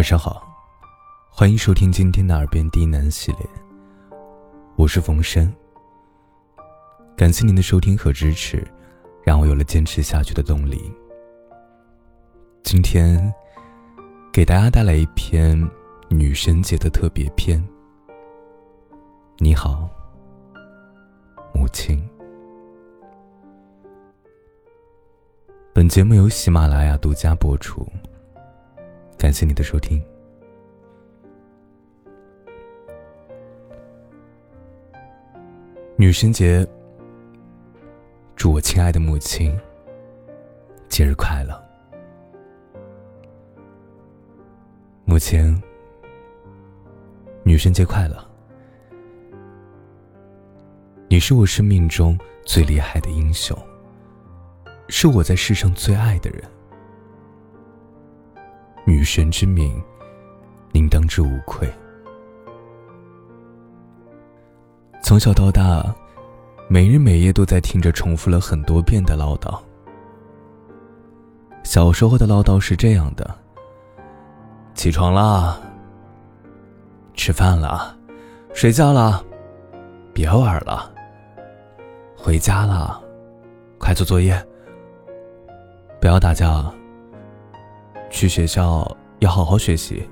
[0.00, 0.42] 晚上好，
[1.28, 3.46] 欢迎收听今天的耳边低喃系列。
[4.76, 5.54] 我是冯生，
[7.14, 8.66] 感谢您的收听和支持，
[9.22, 10.90] 让我有了坚持下去的动力。
[12.62, 13.30] 今天
[14.32, 15.70] 给大家带来一篇
[16.08, 17.62] 女神节的特别篇。
[19.36, 19.86] 你好，
[21.52, 22.02] 母亲。
[25.74, 27.86] 本节目由喜马拉雅独家播出。
[29.20, 30.02] 感谢你的收听。
[35.94, 36.66] 女神节，
[38.34, 39.54] 祝我亲爱的母亲
[40.88, 41.62] 节日快乐。
[45.04, 45.62] 母亲，
[47.42, 48.16] 女神节快乐！
[51.08, 53.54] 你是我生命中最厉害的英雄，
[54.88, 56.42] 是我在世上最爱的人。
[58.84, 59.82] 女神之名，
[60.72, 61.70] 您当之无愧。
[65.02, 65.84] 从小到大，
[66.68, 69.58] 每日每夜都在听着重复了很多遍的唠叨。
[71.62, 73.34] 小时候的唠叨是这样的：
[74.74, 75.60] 起床啦，
[77.14, 77.94] 吃饭啦，
[78.54, 79.22] 睡觉啦，
[80.14, 80.90] 别玩了，
[82.16, 83.00] 回家啦，
[83.78, 84.42] 快做作业，
[86.00, 86.72] 不要打架。
[88.10, 88.86] 去学校
[89.20, 90.02] 要好好学习，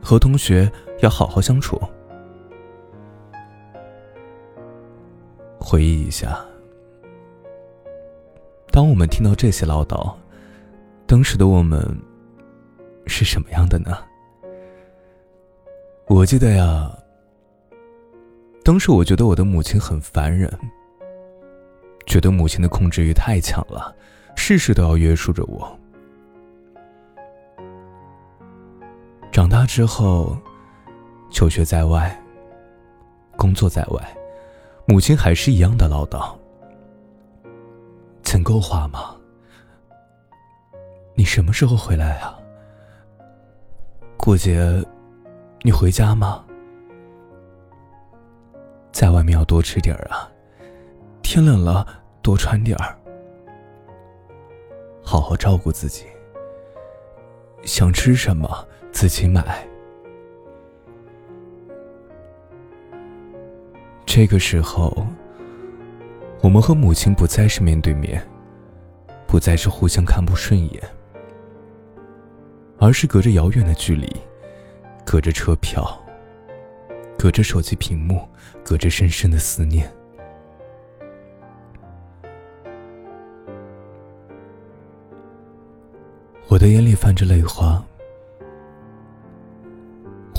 [0.00, 1.80] 和同学要好好相处。
[5.58, 6.38] 回忆一下，
[8.70, 10.12] 当我们听到这些唠叨，
[11.06, 11.82] 当时的我们
[13.06, 13.96] 是什么样的呢？
[16.08, 16.90] 我记得呀，
[18.62, 20.52] 当时我觉得我的母亲很烦人，
[22.06, 23.94] 觉得母亲的控制欲太强了，
[24.36, 25.78] 事事都要约束着我。
[29.66, 30.36] 之后，
[31.30, 32.16] 求学在外，
[33.36, 34.16] 工作在外，
[34.86, 36.36] 母亲还是一样的唠叨
[38.22, 39.16] ：“钱够花吗？
[41.14, 42.38] 你什么时候回来啊？
[44.16, 44.82] 过节
[45.62, 46.44] 你回家吗？
[48.92, 50.30] 在外面要多吃点儿啊，
[51.22, 51.86] 天冷了
[52.22, 52.96] 多穿点儿，
[55.02, 56.06] 好好照顾自己。
[57.64, 58.48] 想吃什么？”
[58.92, 59.66] 自己买。
[64.06, 65.06] 这个时候，
[66.42, 68.22] 我们和母亲不再是面对面，
[69.26, 70.82] 不再是互相看不顺眼，
[72.78, 74.14] 而是隔着遥远的距离，
[75.04, 75.98] 隔着车票，
[77.18, 78.28] 隔着手机屏幕，
[78.62, 79.90] 隔着深深的思念。
[86.48, 87.82] 我的眼里泛着泪花。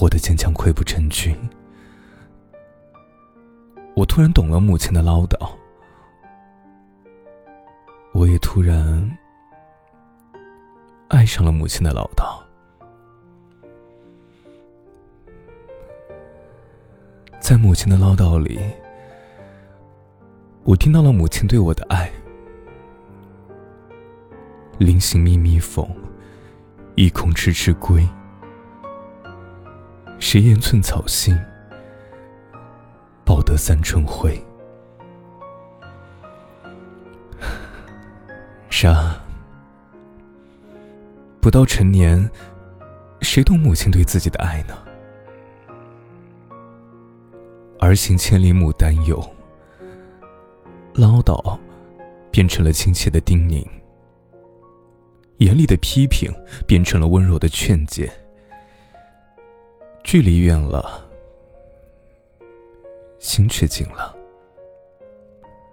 [0.03, 1.34] 我的坚强溃不成军，
[3.96, 5.50] 我突然懂了母亲的唠叨，
[8.12, 9.18] 我也突然
[11.08, 12.38] 爱上了母亲的唠叨。
[17.40, 18.59] 在母亲的唠叨里，
[20.66, 22.12] 我听到了母亲对我的爱。
[24.80, 25.88] 临行密密缝，
[26.96, 28.06] 意恐迟迟归。
[30.25, 31.38] 谁言寸草心，
[33.25, 34.41] 报得三春晖？
[38.69, 39.22] 是啊，
[41.41, 42.28] 不到成年，
[43.19, 44.73] 谁懂母亲对自己的爱呢？
[47.79, 49.22] 儿行千里母担忧，
[50.94, 51.59] 唠叨
[52.31, 53.67] 变成了亲切的叮咛，
[55.40, 56.34] 严厉的批评
[56.66, 58.09] 变成了温柔的劝诫。
[60.03, 61.09] 距离远了，
[63.19, 64.16] 心却近了，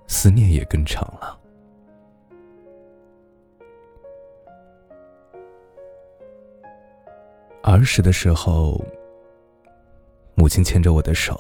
[0.07, 1.39] 思念也更长了。
[7.63, 8.83] 儿时的时候，
[10.35, 11.37] 母亲牵着我的手，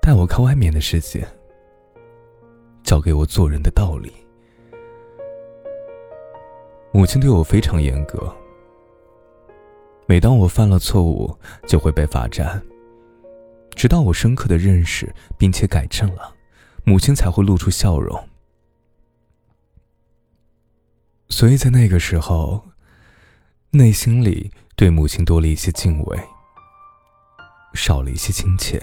[0.00, 1.26] 带我看外面的世界，
[2.82, 4.10] 教给我做人的道理。
[6.90, 8.34] 母亲对我非常严格。
[10.06, 11.36] 每当我犯了错误，
[11.66, 12.62] 就会被罚站。
[13.74, 16.34] 直到我深刻的认识并且改正了，
[16.84, 18.28] 母亲才会露出笑容。
[21.28, 22.62] 所以在那个时候，
[23.70, 26.18] 内心里对母亲多了一些敬畏，
[27.72, 28.80] 少了一些亲切。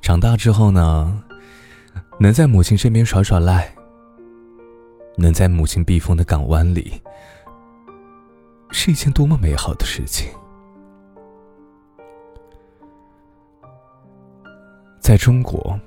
[0.00, 1.24] 长大之后呢，
[2.20, 3.74] 能在母亲身边耍耍赖，
[5.16, 7.02] 能在母亲避风的港湾里。
[8.72, 10.30] 是一件多么美好的事情。
[15.00, 15.78] 在中国，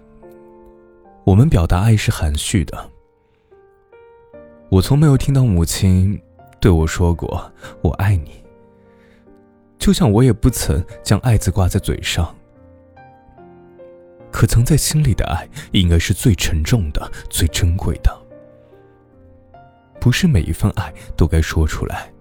[1.23, 2.89] 我们表达爱是含蓄的。
[4.69, 6.19] 我从没有听到母亲
[6.59, 7.51] 对我说过
[7.81, 8.43] “我爱你”，
[9.77, 12.35] 就像我也不曾将“爱”字挂在嘴上。
[14.31, 18.11] 可藏在心里的爱，应该是最沉重的、最珍贵的。
[20.01, 22.12] 不是每一份爱都该说出来。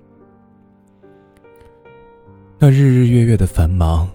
[2.64, 4.08] 那日日月月的繁忙，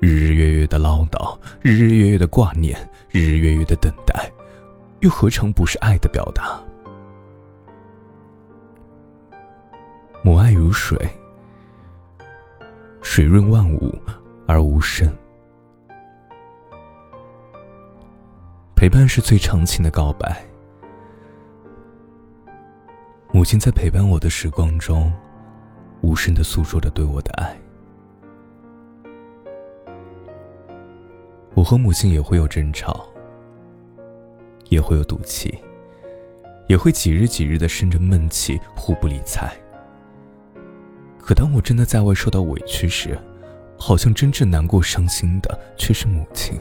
[0.00, 2.74] 日日月月的唠叨，日日月月的挂念，
[3.10, 4.32] 日日月月的等待，
[5.00, 6.58] 又何尝不是爱的表达？
[10.22, 10.98] 母爱如水，
[13.02, 13.94] 水润万物
[14.46, 15.14] 而无声。
[18.74, 20.42] 陪伴是最长情的告白。
[23.32, 25.12] 母亲在陪伴我的时光中，
[26.00, 27.54] 无声的诉说着对我的爱。
[31.66, 33.04] 和母亲也会有争吵，
[34.68, 35.52] 也会有赌气，
[36.68, 39.52] 也会几日几日的生着闷气，互不理睬。
[41.18, 43.18] 可当我真的在外受到委屈时，
[43.76, 46.56] 好像真正难过、伤心的却是母亲。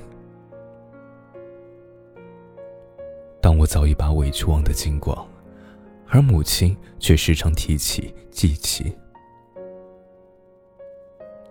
[3.40, 5.16] 当我早已把委屈忘得精光，
[6.08, 8.92] 而母亲却时常提起、记起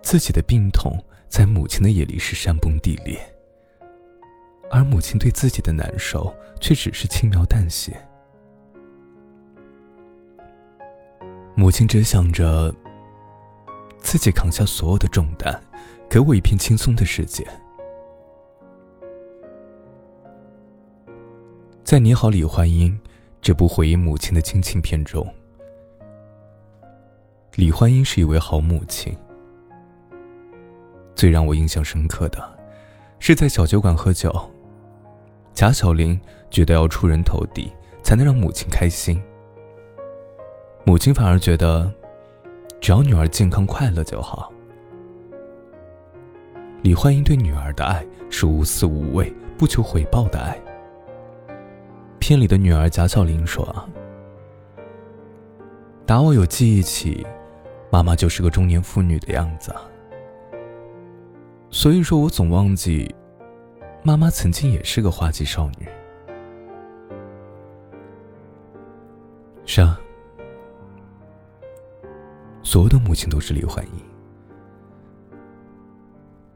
[0.01, 3.17] 自己的病痛，在母亲的眼里是山崩地裂，
[4.69, 7.95] 而母亲对自己的难受却只是轻描淡写。
[11.55, 12.73] 母亲只想着。
[13.99, 15.59] 自己扛下所有的重担，
[16.07, 17.43] 给我一片轻松的世界。
[21.83, 22.93] 在《你好，李焕英》
[23.41, 25.27] 这部回忆母亲的亲情片中，
[27.55, 29.11] 李焕英是一位好母亲。
[31.15, 32.59] 最让我印象深刻的，
[33.17, 34.31] 是在小酒馆喝酒，
[35.55, 36.19] 贾小玲
[36.51, 37.71] 觉得要出人头地
[38.03, 39.19] 才能让母亲开心，
[40.83, 41.91] 母亲反而觉得。
[42.81, 44.53] 只要女儿健康快乐就好。
[46.83, 50.55] 李焕英对女儿的爱是无私无畏、不求回报的爱。
[52.19, 53.89] 片里的女儿贾小玲说：“啊，
[56.05, 57.25] 打我有记忆起，
[57.89, 59.73] 妈妈就是个中年妇女的样子。
[61.71, 63.15] 所以说我总忘记，
[64.05, 65.87] 妈妈曾经也是个花季少女。”
[69.65, 69.99] 是啊。
[72.61, 73.93] 所有的母亲都是李焕英。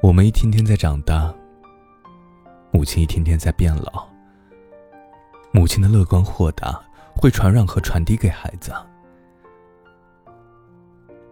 [0.02, 1.34] 我们一天天在长大，
[2.70, 4.08] 母亲一天天在变老。
[5.52, 6.80] 母亲的乐观豁达
[7.16, 8.72] 会传染和传递给孩子，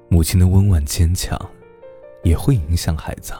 [0.10, 1.40] 母亲的温婉坚强
[2.24, 3.34] 也会影响孩子。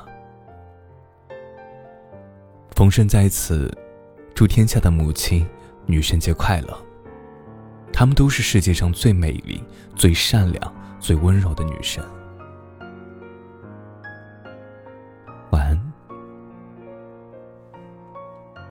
[2.78, 3.76] 冯生在此
[4.36, 5.44] 祝天下的母亲
[5.88, 6.86] 女神节快乐。
[7.92, 9.64] 她们都是世界上最美丽、
[9.96, 10.88] 最善良。
[11.00, 12.04] 最温柔的女神。